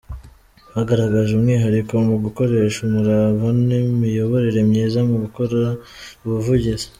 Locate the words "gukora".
5.23-5.59